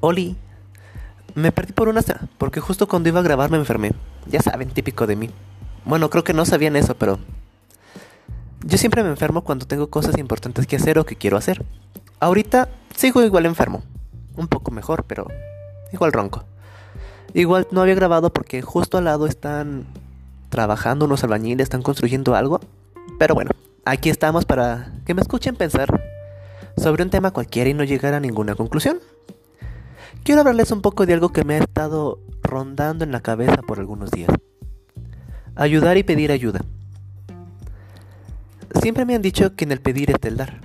[0.00, 0.36] Oli,
[1.34, 2.02] me perdí por una
[2.38, 3.92] porque justo cuando iba a grabar me enfermé.
[4.26, 5.30] Ya saben, típico de mí.
[5.84, 7.18] Bueno, creo que no sabían eso, pero...
[8.64, 11.64] Yo siempre me enfermo cuando tengo cosas importantes que hacer o que quiero hacer.
[12.18, 13.82] Ahorita sigo igual enfermo.
[14.36, 15.28] Un poco mejor, pero
[15.92, 16.44] igual ronco.
[17.34, 19.86] Igual no había grabado porque justo al lado están
[20.48, 22.60] trabajando unos albañiles, están construyendo algo.
[23.18, 23.50] Pero bueno,
[23.84, 26.02] aquí estamos para que me escuchen pensar
[26.76, 28.98] sobre un tema cualquiera y no llegar a ninguna conclusión.
[30.24, 33.78] Quiero hablarles un poco de algo que me ha estado rondando en la cabeza por
[33.78, 34.30] algunos días.
[35.54, 36.64] Ayudar y pedir ayuda.
[38.80, 40.60] Siempre me han dicho que en el pedir es el dar.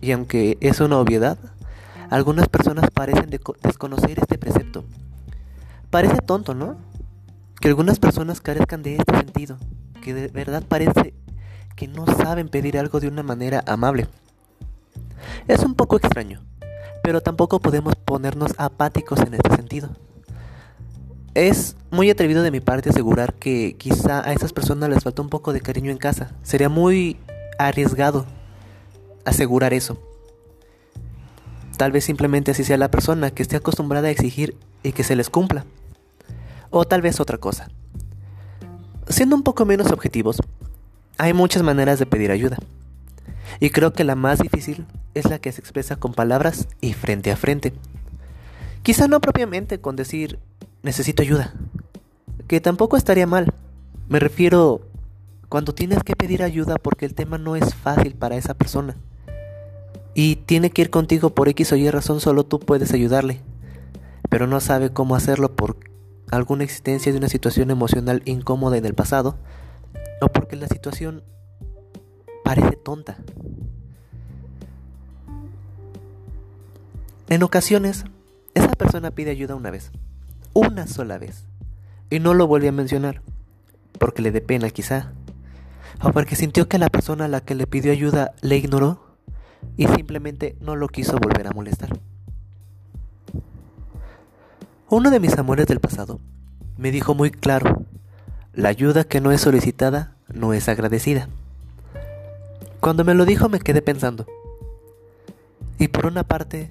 [0.00, 1.38] Y aunque es una obviedad,
[2.10, 4.84] algunas personas parecen desconocer este precepto.
[5.90, 6.76] Parece tonto, ¿no?
[7.60, 9.58] Que algunas personas carezcan de este sentido,
[10.02, 11.14] que de verdad parece
[11.76, 14.08] que no saben pedir algo de una manera amable.
[15.48, 16.42] Es un poco extraño,
[17.02, 19.90] pero tampoco podemos ponernos apáticos en este sentido.
[21.34, 25.30] Es muy atrevido de mi parte asegurar que quizá a esas personas les falta un
[25.30, 26.32] poco de cariño en casa.
[26.42, 27.18] Sería muy
[27.58, 28.26] arriesgado
[29.24, 29.98] asegurar eso.
[31.76, 35.16] Tal vez simplemente así sea la persona que esté acostumbrada a exigir y que se
[35.16, 35.64] les cumpla.
[36.70, 37.68] O tal vez otra cosa.
[39.08, 40.36] Siendo un poco menos objetivos,
[41.18, 42.58] hay muchas maneras de pedir ayuda.
[43.58, 47.30] Y creo que la más difícil es la que se expresa con palabras y frente
[47.30, 47.72] a frente.
[48.82, 50.38] Quizá no propiamente con decir
[50.82, 51.54] necesito ayuda,
[52.48, 53.52] que tampoco estaría mal.
[54.08, 54.80] Me refiero
[55.48, 58.96] cuando tienes que pedir ayuda porque el tema no es fácil para esa persona.
[60.14, 63.40] Y tiene que ir contigo por X o Y razón, solo tú puedes ayudarle.
[64.28, 65.76] Pero no sabe cómo hacerlo por
[66.30, 69.36] alguna existencia de una situación emocional incómoda en el pasado
[70.20, 71.22] o porque la situación
[72.44, 73.18] parece tonta.
[77.32, 78.04] En ocasiones,
[78.52, 79.90] esa persona pide ayuda una vez,
[80.52, 81.46] una sola vez,
[82.10, 83.22] y no lo vuelve a mencionar,
[83.98, 85.14] porque le dé pena quizá,
[86.02, 89.16] o porque sintió que la persona a la que le pidió ayuda le ignoró
[89.78, 91.98] y simplemente no lo quiso volver a molestar.
[94.90, 96.20] Uno de mis amores del pasado
[96.76, 97.86] me dijo muy claro,
[98.52, 101.30] la ayuda que no es solicitada no es agradecida.
[102.80, 104.26] Cuando me lo dijo me quedé pensando.
[105.78, 106.70] Y por una parte,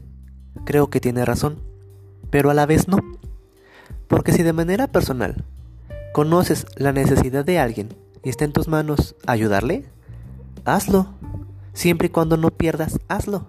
[0.65, 1.61] creo que tiene razón,
[2.29, 2.97] pero a la vez no.
[4.07, 5.45] Porque si de manera personal
[6.13, 9.85] conoces la necesidad de alguien y está en tus manos ayudarle,
[10.65, 11.07] hazlo.
[11.73, 13.45] Siempre y cuando no pierdas, hazlo.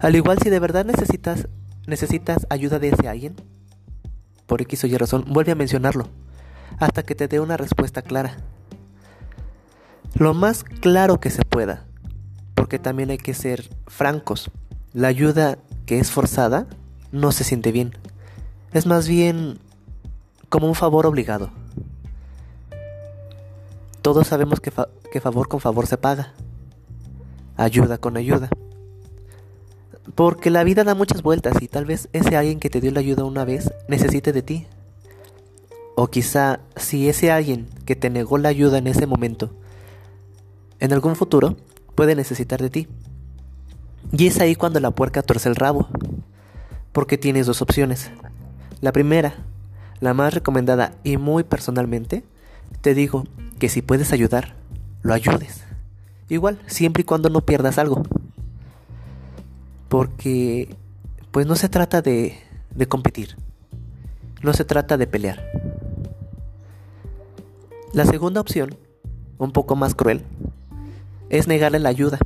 [0.00, 1.48] Al igual si de verdad necesitas
[1.86, 3.34] necesitas ayuda de ese alguien,
[4.46, 6.08] por X o Y razón, vuelve a mencionarlo
[6.78, 8.36] hasta que te dé una respuesta clara
[10.14, 11.86] lo más claro que se pueda,
[12.54, 14.50] porque también hay que ser francos.
[14.94, 16.66] La ayuda que es forzada
[17.12, 17.92] no se siente bien.
[18.72, 19.58] Es más bien
[20.48, 21.50] como un favor obligado.
[24.02, 24.70] Todos sabemos que,
[25.20, 26.34] favor con favor se paga.
[27.56, 28.50] Ayuda con ayuda.
[30.14, 33.00] Porque la vida da muchas vueltas y tal vez ese alguien que te dio la
[33.00, 34.66] ayuda una vez necesite de ti.
[35.94, 39.54] O quizá si ese alguien que te negó la ayuda en ese momento
[40.80, 41.56] en algún futuro
[41.94, 42.88] puede necesitar de ti.
[44.10, 45.88] Y es ahí cuando la puerca tuerce el rabo,
[46.92, 48.10] porque tienes dos opciones.
[48.80, 49.34] La primera,
[50.00, 52.24] la más recomendada y muy personalmente,
[52.80, 53.24] te digo
[53.58, 54.56] que si puedes ayudar,
[55.02, 55.62] lo ayudes.
[56.28, 58.02] Igual, siempre y cuando no pierdas algo.
[59.88, 60.74] Porque,
[61.30, 62.38] pues no se trata de,
[62.74, 63.36] de competir.
[64.42, 65.44] No se trata de pelear.
[67.92, 68.76] La segunda opción,
[69.38, 70.24] un poco más cruel,
[71.28, 72.18] es negarle la ayuda.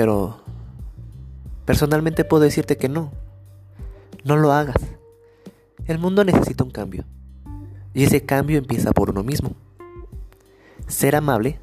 [0.00, 0.40] Pero
[1.66, 3.12] personalmente puedo decirte que no.
[4.24, 4.78] No lo hagas.
[5.84, 7.04] El mundo necesita un cambio.
[7.92, 9.50] Y ese cambio empieza por uno mismo.
[10.86, 11.60] Ser amable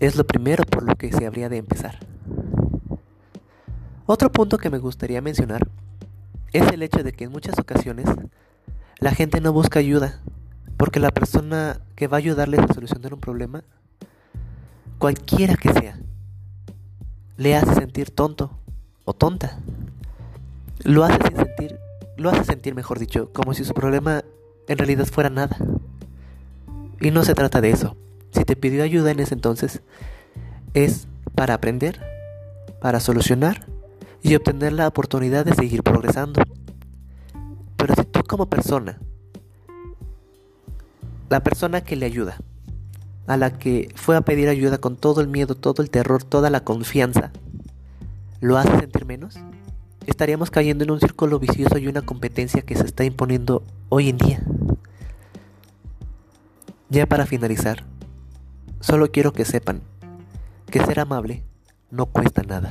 [0.00, 2.00] es lo primero por lo que se habría de empezar.
[4.06, 5.68] Otro punto que me gustaría mencionar
[6.52, 8.06] es el hecho de que en muchas ocasiones
[8.98, 10.18] la gente no busca ayuda
[10.76, 13.62] porque la persona que va a ayudarles a solucionar un problema
[14.98, 16.00] cualquiera que sea,
[17.36, 18.50] le hace sentir tonto
[19.04, 19.58] o tonta.
[20.84, 21.78] Lo hace sentir,
[22.16, 24.24] lo hace sentir, mejor dicho, como si su problema
[24.68, 25.56] en realidad fuera nada.
[27.00, 27.96] Y no se trata de eso.
[28.32, 29.82] Si te pidió ayuda en ese entonces,
[30.74, 32.00] es para aprender,
[32.80, 33.66] para solucionar
[34.22, 36.42] y obtener la oportunidad de seguir progresando.
[37.76, 38.98] Pero si tú como persona,
[41.28, 42.38] la persona que le ayuda,
[43.26, 46.50] a la que fue a pedir ayuda con todo el miedo, todo el terror, toda
[46.50, 47.30] la confianza,
[48.40, 49.38] ¿lo hace sentir menos?
[50.06, 54.18] estaríamos cayendo en un círculo vicioso y una competencia que se está imponiendo hoy en
[54.18, 54.42] día.
[56.88, 57.84] Ya para finalizar,
[58.80, 59.80] solo quiero que sepan
[60.66, 61.42] que ser amable
[61.90, 62.70] no cuesta nada.